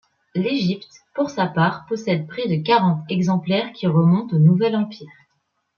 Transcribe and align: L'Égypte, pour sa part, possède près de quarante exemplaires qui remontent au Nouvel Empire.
L'Égypte, 0.33 0.89
pour 1.13 1.29
sa 1.29 1.45
part, 1.45 1.85
possède 1.85 2.25
près 2.27 2.47
de 2.47 2.63
quarante 2.63 3.03
exemplaires 3.07 3.71
qui 3.71 3.85
remontent 3.85 4.35
au 4.35 4.39
Nouvel 4.39 4.75
Empire. 4.75 5.07